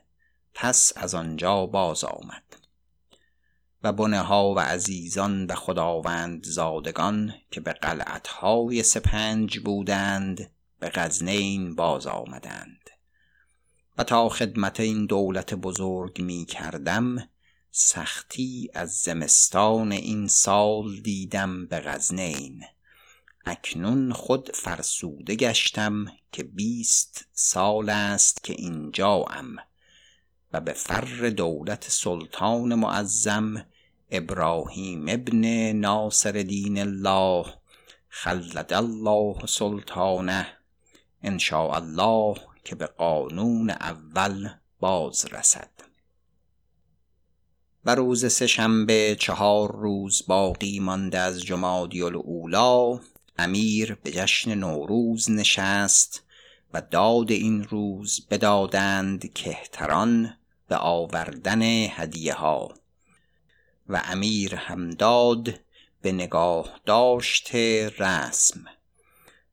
[0.53, 2.62] پس از آنجا باز آمد.
[3.83, 11.75] و بنه ها و عزیزان و خداوند زادگان که به قلعتهای سپنج بودند به غزنین
[11.75, 12.89] باز آمدند.
[13.97, 17.29] و تا خدمت این دولت بزرگ می کردم
[17.71, 22.63] سختی از زمستان این سال دیدم به غزنین.
[23.45, 29.55] اکنون خود فرسوده گشتم که بیست سال است که اینجاام
[30.53, 33.65] و به فر دولت سلطان معظم
[34.13, 37.45] ابراهیم ابن ناصر دین الله
[38.09, 40.47] خلد الله سلطانه.
[41.23, 44.49] ان الله که به قانون اول
[44.79, 45.69] باز رسد
[47.85, 52.99] و روز سهشنبه چهار روز باقی مانده از جمادی الاولا
[53.37, 56.23] امیر به جشن نوروز نشست
[56.73, 60.33] و داد این روز بدادند کهتران
[60.67, 62.73] به آوردن هدیه ها
[63.89, 65.59] و امیر هم داد
[66.01, 68.65] به نگاه داشته رسم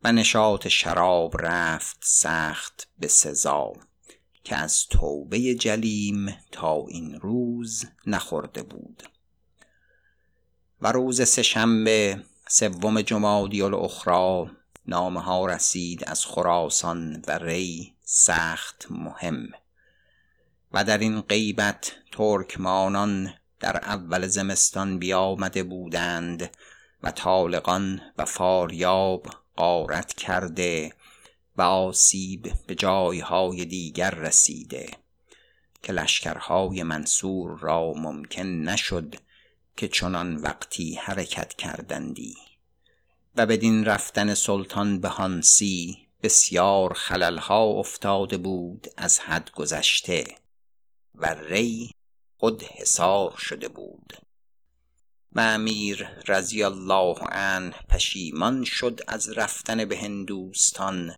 [0.04, 3.72] و نشاط شراب رفت سخت به سزا
[4.44, 9.02] که از توبه جلیم تا این روز نخورده بود.
[10.80, 14.50] و روز سهشنبه سوم جمادی الاخری
[14.86, 19.48] نامه ها رسید از خراسان و ری سخت مهم
[20.72, 26.50] و در این غیبت ترکمانان در اول زمستان بیامده بودند
[27.02, 30.92] و طالقان و فاریاب غارت کرده
[31.56, 34.90] و آسیب به جایهای دیگر رسیده
[35.82, 39.14] که لشکرهای منصور را ممکن نشد
[39.76, 42.36] که چنان وقتی حرکت کردندی
[43.36, 50.24] و بدین رفتن سلطان به هانسی بسیار خللها افتاده بود از حد گذشته
[51.14, 51.90] و ری
[52.40, 54.12] خود حصار شده بود.
[55.32, 61.14] و امیر رضی الله عنه پشیمان شد از رفتن به هندوستان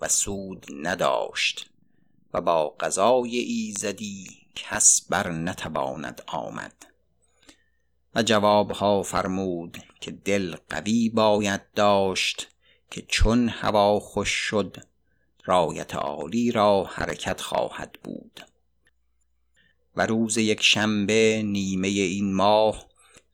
[0.00, 1.70] و سود نداشت
[2.34, 6.86] و با قضای ایزدی کس بر نتواند آمد.
[8.14, 12.48] و جوابها فرمود که دل قوی باید داشت
[12.90, 14.76] که چون هوا خوش شد
[15.44, 18.40] رایت عالی را حرکت خواهد بود.
[19.96, 22.86] و روز یک شنبه نیمه این ماه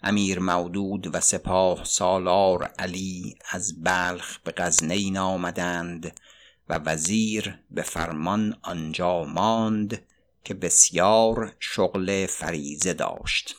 [0.03, 6.21] امیر مودود و سپاه سالار علی از بلخ به غزنین آمدند
[6.69, 10.03] و وزیر به فرمان آنجا ماند
[10.45, 13.57] که بسیار شغل فریزه داشت.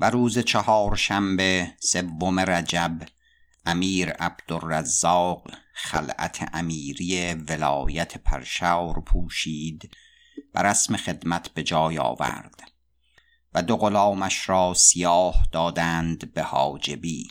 [0.00, 2.98] و روز چهارشنبه سوم رجب
[3.66, 9.90] امیر عبدالرزاق خلعت امیری ولایت پرشور پوشید
[10.54, 12.60] و رسم خدمت به جای آورد
[13.54, 17.28] و دو غلامش را سیاه دادند به حاجبی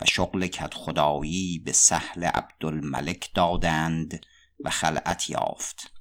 [0.00, 4.26] و شغل کت خدایی به سهل عبدالملک دادند
[4.64, 5.92] و خلعت یافت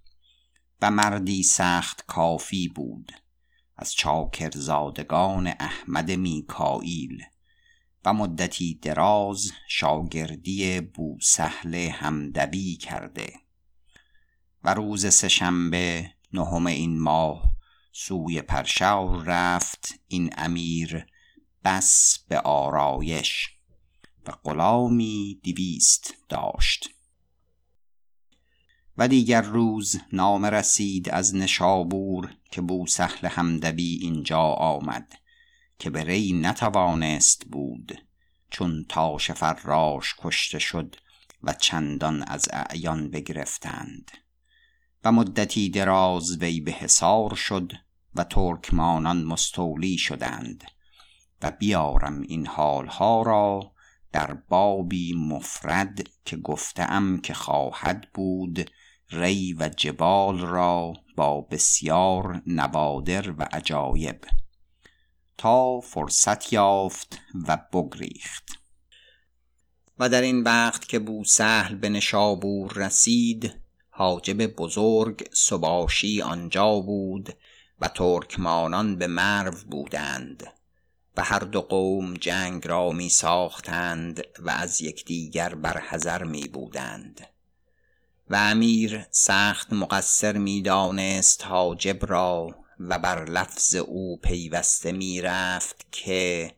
[0.81, 3.11] و مردی سخت کافی بود
[3.77, 7.23] از چاکرزادگان احمد میکائیل
[8.05, 13.33] و مدتی دراز شاگردی بوسهل همدوی کرده
[14.63, 17.51] و روز سهشنبه نهم این ماه
[17.91, 21.05] سوی پرشور رفت این امیر
[21.63, 23.49] بس به آرایش
[24.27, 26.89] و غلامی دویست داشت.
[28.97, 35.13] و دیگر روز نامه رسید از نشابور که بوسهل همدوی اینجا آمد
[35.79, 38.01] که به ری نتوانست بود
[38.49, 40.95] چون تاش فراش کشته شد
[41.43, 44.11] و چندان از اعیان بگرفتند.
[45.03, 47.71] و مدتی دراز وی به حصار شد
[48.15, 50.63] و ترکمانان مستولی شدند
[51.41, 53.71] و بیارم این حالها را
[54.11, 58.71] در بابی مفرد که گفتم که خواهد بود
[59.11, 64.25] ری و جبال را با بسیار نوادر و عجایب
[65.37, 68.49] تا فرصت یافت و بگریخت.
[69.99, 73.58] و در این وقت که بوسهل به نشابور رسید
[73.99, 77.29] حاجب بزرگ سباشی آنجا بود
[77.81, 80.47] و ترکمانان به مرو بودند
[81.17, 87.27] و هر دو قوم جنگ را می ساختند و از یکدیگر بر حذر می بودند.
[88.29, 95.87] و امیر سخت مقصر می دانست حاجب را و بر لفظ او پیوسته می رفت
[95.91, 96.51] که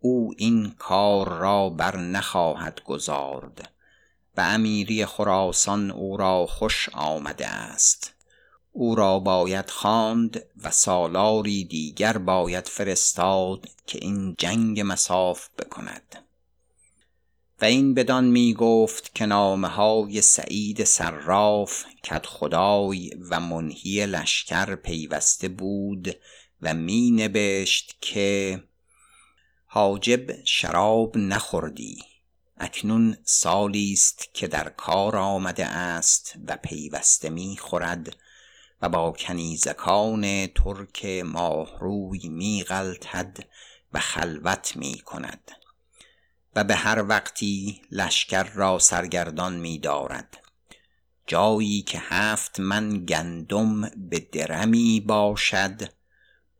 [0.00, 3.73] او این کار را بر نخواهد گذارد
[4.36, 8.14] و امیری خراسان او را خوش آمده است.
[8.72, 16.24] او را باید خواند و سالاری دیگر باید فرستاد که این جنگ مساف بکند.
[17.60, 24.74] و این بدان می گفت که نامه های سعید صراف کد خدای و منهی لشکر
[24.74, 26.16] پیوسته بود
[26.62, 28.62] و می نبشت که
[29.66, 32.13] حاجب شراب نخوردی.
[32.56, 38.16] اکنون سالی است که در کار آمده است و پیوسته می خورد
[38.82, 43.36] و با کنیزکان ترک ماهروی می غلطد
[43.92, 45.50] و خلوت می کند
[46.56, 50.38] و به هر وقتی لشکر را سرگردان می دارد.
[51.26, 55.90] جایی که هفت من گندم به درمی باشد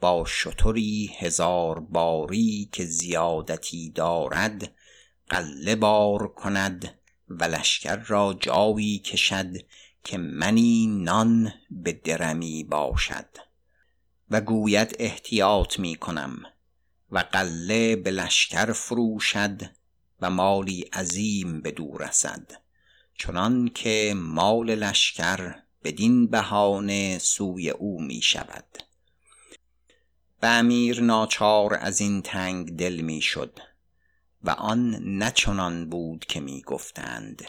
[0.01, 4.73] با شتری هزار باری که زیادتی دارد
[5.29, 6.99] قله بار کند
[7.29, 9.57] و لشکر را جایی کشد
[10.05, 13.29] که منی نان به درمی باشد.
[14.31, 16.43] و گوید احتیاط می کنم
[17.11, 19.63] و قله به لشکر فروشد
[20.21, 22.51] و مالی عظیم بدو رسد.
[23.19, 25.55] چنان که مال لشکر
[25.85, 28.79] بدین بهانه سوی او می شود.
[30.43, 33.61] و امیر ناچار از این تنگ دل می شد.
[34.45, 37.45] و آن نه چنان بود که می گفتند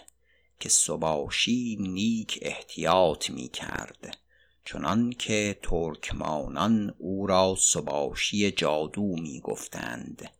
[0.60, 4.18] که سباشی نیک احتیاط می کرد
[4.66, 10.32] چنان که ترکمانان او را سباشی جادو می گفتند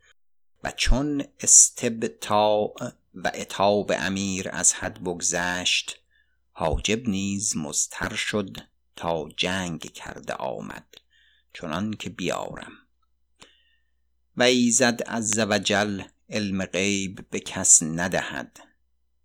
[0.64, 2.74] و چون استبطاع
[3.16, 6.00] و اتاب امیر از حد بگذشت
[6.52, 8.58] حاجب نیز مضطر شد
[8.96, 10.88] تا جنگ کرده آمد
[11.54, 12.72] چنان که بیارم.
[14.38, 18.60] و ایزد عز وجل علم غیب به کس ندهد.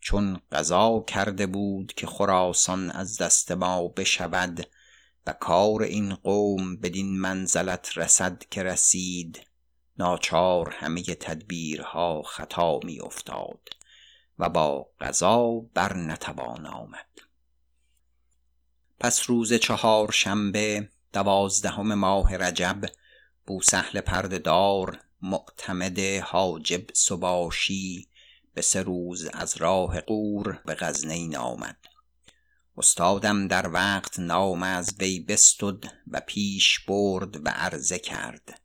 [0.00, 4.66] چون قضا کرده بود که خراسان از دست ما بشود
[5.26, 9.46] و کار این قوم بدین منزلت رسد که رسید
[9.98, 13.68] ناچار همه تدبیرها خطا می افتاد
[14.38, 17.06] و با قضا بر نتوان آمد.
[19.00, 22.84] پس روز چهار شنبه دوازدهم ماه رجب
[23.46, 28.08] بوسهل پردهدار معتمد حاجب سباشی
[28.54, 31.76] به سه روز از راه قور به غزنین آمد.
[32.76, 38.60] استادم در وقت نام از وی بستد و پیش برد و عرضه کرد.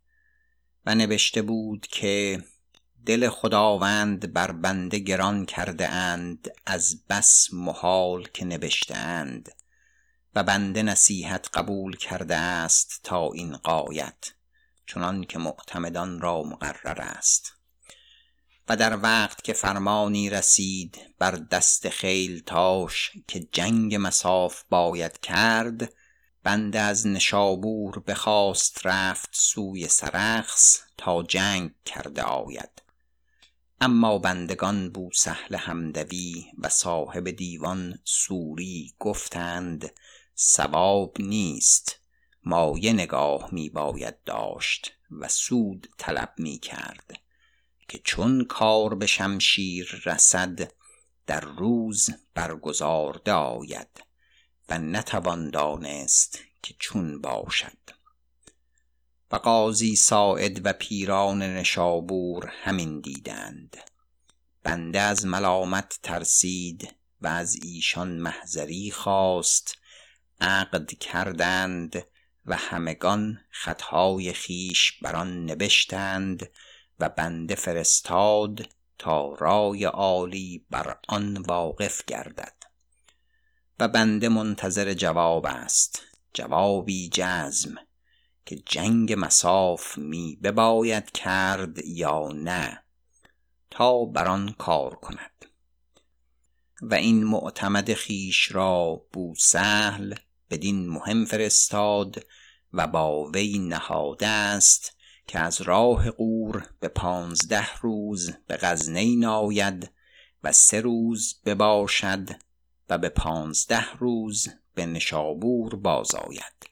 [0.86, 2.44] و نوشته بود که
[3.06, 9.50] دل خداوند بر بنده گران کرده اند از بس محال که نوشته اند.
[10.36, 14.34] و بنده نصیحت قبول کرده است تا این قایت
[14.88, 17.54] چنان که معتمدان را مقرر است.
[18.70, 21.88] و در وقت که فرمانی رسید بر دست
[22.46, 25.94] تاش که جنگ مساف باید کرد
[26.44, 32.82] بنده از نشابور بخواست رفت سوی سرخس تا جنگ کرده آید.
[33.82, 39.92] اما بندگان بوسهل همدوی و صاحب دیوان سوری گفتند
[40.36, 42.00] سواب نیست.
[42.46, 47.20] مایه نگاه می باید داشت و سود طلب می کرد
[47.88, 50.72] که چون کار به شمشیر رسد
[51.28, 54.04] در روز برگزارده آید
[54.70, 57.78] و نتوان دانست که چون باشد.
[59.32, 63.78] و قاضی ساعد و پیران نشابور همین دیدند.
[64.64, 69.78] بنده از ملامت ترسید و از ایشان محضری خواست.
[70.42, 72.04] عقد کردند
[72.46, 76.50] و همگان خطهای خیش بر آن نبشتند
[77.00, 82.54] و بنده فرستاد تا رای عالی بر آن واقف گردد.
[83.80, 86.02] و بنده منتظر جواب است
[86.34, 87.76] جوابی جزم
[88.46, 92.84] که جنگ مساف می بباید کرد یا نه
[93.70, 95.46] تا بر آن کار کند.
[96.82, 100.16] و این معتمد خیش را بوسهل
[100.50, 102.26] بدین مهم فرستاد
[102.74, 104.96] و با وی نهاده است
[105.28, 109.92] که از راه قور به پانزده روز به غزنین آید
[110.44, 112.30] و سه روز بباشد
[112.90, 116.70] و به پانزده روز به نشابور باز آید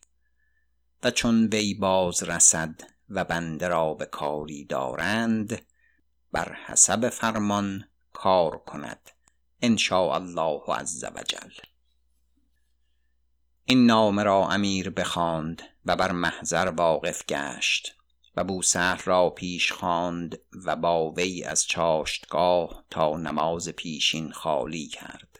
[1.04, 5.62] و چون وی باز رسد و بنده را به کاری دارند
[6.32, 9.10] بر حسب فرمان کار کند
[9.62, 11.73] ان الله عز وجل
[13.66, 17.96] این نامه را امیر بخواند و بر محضر واقف گشت
[18.36, 25.40] و بوسهل را پیش خواند و با وی از چاشتگاه تا نماز پیشین خالی کرد.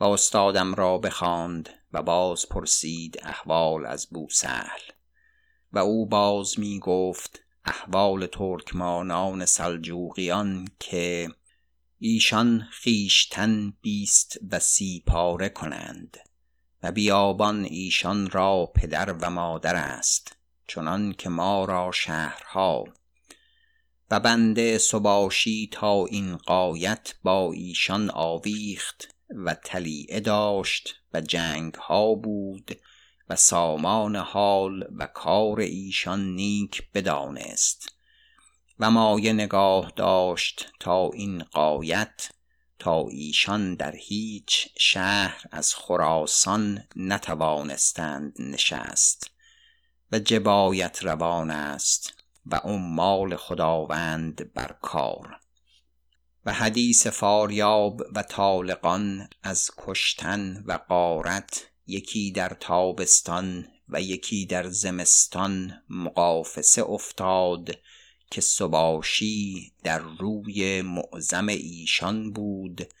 [0.00, 4.80] و استادم را بخواند و باز پرسید احوال از بوسهل.
[5.72, 11.28] و او باز می گفت احوال ترکمانان سلجوقیان که
[11.98, 16.16] ایشان خیشتن بیست و سی پاره کنند.
[16.82, 22.84] و بیابان ایشان را پدر و مادر است چنان که ما را شهرها.
[24.10, 29.14] و بنده سباشی تا این قایت با ایشان آویخت
[29.44, 32.78] و تلیعه داشت و جنگ ها بود
[33.28, 37.94] و سامان حال و کار ایشان نیک بدانست.
[38.78, 42.30] و مایه نگاه داشت تا این قایت
[42.80, 49.30] تا ایشان در هیچ شهر از خراسان نتوانستند نشست
[50.12, 52.14] و جبایت روان است
[52.46, 55.40] و عمال خداوند بر کار
[56.44, 64.68] و حدیث فاریاب و طالقان از کشتن و غارت یکی در تابستان و یکی در
[64.68, 67.70] زمستان مقافسه افتاد
[68.30, 72.92] که سباشی در روی معظم ایشان بود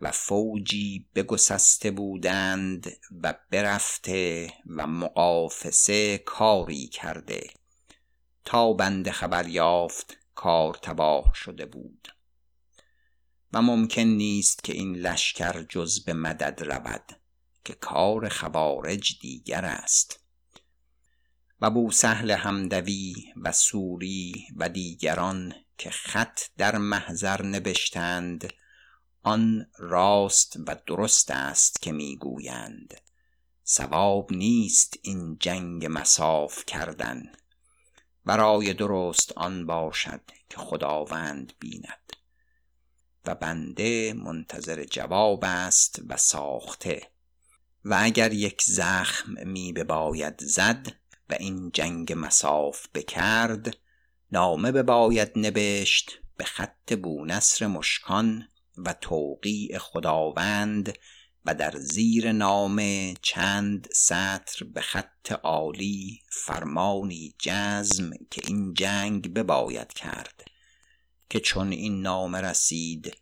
[0.00, 7.50] و فوجی بگسسته بودند و برفته و مقافسه کاری کرده.
[8.44, 12.08] تا بنده خبر یافت کار تباه شده بود.
[13.52, 17.12] و ممکن نیست که این لشکر جز به مدد رود
[17.64, 20.20] که کار خوارج دیگر است.
[21.60, 28.52] و بوسهل همدوی و سوری و دیگران که خط در محضر نبشتند
[29.22, 32.94] آن راست و درست است که می‌گویند.
[33.64, 37.22] سواب نیست این جنگ مساف کردن.
[38.24, 42.12] برای درست آن باشد که خداوند بیند.
[43.26, 47.10] و بنده منتظر جواب است و ساخته.
[47.84, 50.92] و اگر یک زخم می بباید زد
[51.30, 53.76] و این جنگ مساف بکرد
[54.32, 60.98] نامه بباید نبشت به خط بونصر مشکان و توقیع خداوند
[61.44, 69.92] و در زیر نامه چند سطر به خط عالی فرمانی جزم که این جنگ بباید
[69.92, 70.44] کرد
[71.30, 73.16] که چون این نامه رسید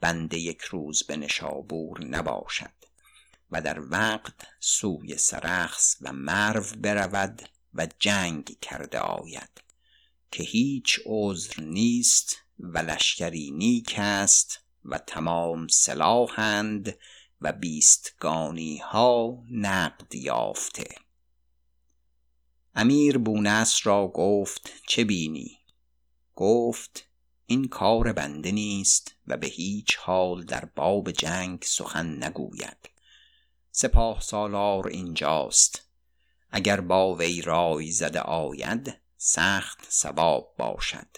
[0.00, 2.77] بنده یک روز به نشابور نباشد.
[3.50, 7.42] و در وقت سوی سرخس و مرو برود
[7.74, 9.62] و جنگ کرده آید
[10.30, 16.98] که هیچ عذر نیست و لشکری نیک است و تمام سلاحند
[17.40, 20.88] و بیستگانی ها نقد یافته.
[22.74, 25.58] امیر بونس را گفت چه بینی؟
[26.34, 27.08] گفت
[27.46, 32.97] این کار بنده نیست و به هیچ حال در باب جنگ سخن نگوید.
[33.80, 35.88] سپاه سالار اینجاست.
[36.50, 41.16] اگر با وی رای زده آید سخت سواب باشد.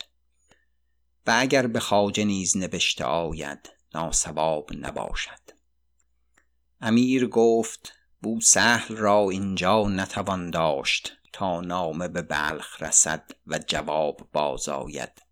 [1.26, 5.40] و اگر به خواجه نیز نبشته آید ناسواب نباشد.
[6.80, 7.92] امیر گفت
[8.22, 15.22] بوسهل را اینجا نتوان داشت تا نامه به بلخ رسد و جواب باز آید.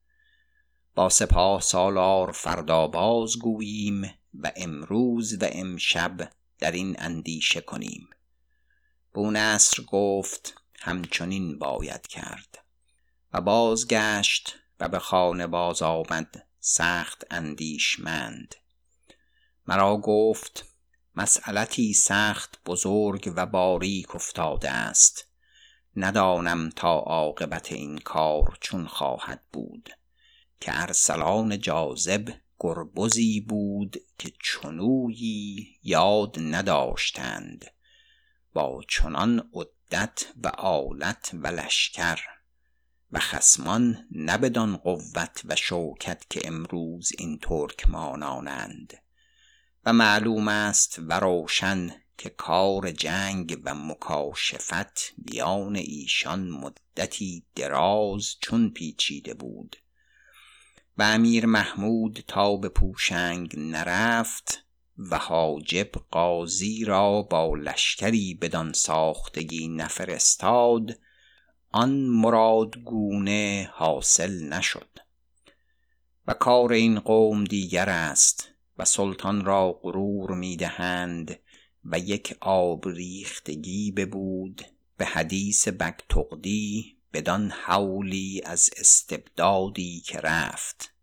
[0.94, 8.10] با سپاه سالار فردا باز گوییم و امروز و امشب در این اندیشه کنیم.
[9.14, 12.64] بونصر گفت همچنین باید کرد
[13.32, 18.54] و بازگشت و به خانه باز آمد سخت اندیشمند.
[19.66, 20.64] مرا گفت
[21.14, 25.26] مسئلتی سخت بزرگ و باریک افتاده است.
[25.96, 29.90] ندانم تا عاقبت این کار چون خواهد بود.
[30.60, 37.64] که ارسلان جاذب گربزی بود که چنویی یاد نداشتند.
[38.52, 42.18] با چنان عدت و آلت و لشکر
[43.12, 48.94] و خسمان نبدان قوت و شوکت که امروز این ترکمانانند
[49.84, 58.70] و معلوم است و روشن که کار جنگ و مکاشفت بیان ایشان مدتی دراز چون
[58.70, 59.76] پیچیده بود.
[60.98, 64.64] و امیر محمود تا به پوشنگ نرفت
[64.98, 70.98] و حاجب قاضی را با لشکری بدان ساختگی نفرستاد
[71.72, 74.98] آن مرادگونه حاصل نشد.
[76.26, 81.38] و کار این قوم دیگر است و سلطان را غرور می‌دهند
[81.84, 84.62] و یک آب ریختگی ببود
[84.96, 90.94] به حدیث بگتغدی بدان حولی از استبدادی که رفت.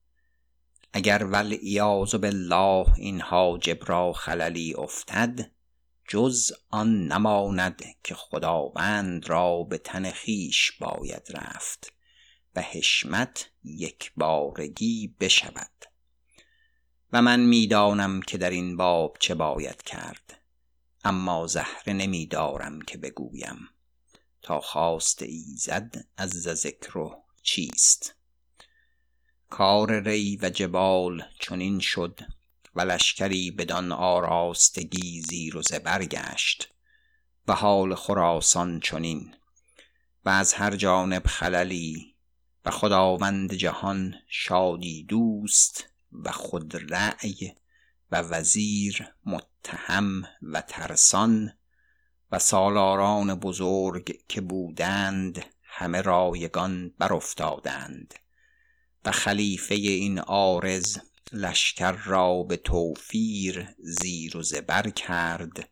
[0.93, 5.51] اگر والعیاذ بالله این حاجب را خللی افتد
[6.07, 11.93] جز آن نماند که خداوند را به تن خویش باید رفت
[12.55, 15.85] و حشمت یک بارگی بشود.
[17.13, 20.41] و من می‌دانم که در این باب چه باید کرد
[21.03, 23.69] اما زهره نمیدارم که بگویم.
[24.45, 27.09] تا خواست ایزد از ذکر
[27.41, 28.15] چیست؟
[29.49, 32.19] کار ری و جبال چنین شد
[32.75, 36.73] و لشکری بدان آراستگی زیر و زبر گشت
[37.47, 39.35] و حال خراسان چنین
[40.25, 42.15] و از هر جانب خللی
[42.65, 47.55] و خداوند جهان شادی دوست و خود رأی
[48.11, 51.53] و وزیر متهم و ترسان
[52.31, 58.13] و سالاران بزرگ که بودند همه رایگان برافتادند
[59.05, 60.97] و خلیفه این عارض
[61.31, 65.69] لشکر را به توفیر زیر و زبر کرد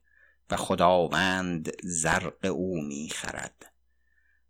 [0.49, 3.73] و خداوند زرق او می خرد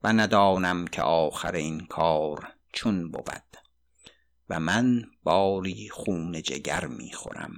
[0.04, 3.58] و ندانم که آخر این کار چون بود
[4.50, 7.54] و من باری خون جگر می خورم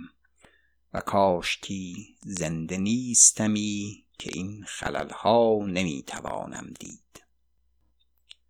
[0.94, 7.24] و کاشکی زنده نیستمی که این خللها نمی توانم دید.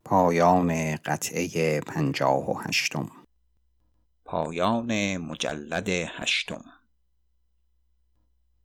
[0.05, 3.11] پایان قطعه پنجاه و هشتم.
[4.25, 6.74] پایان مجلد هشتم.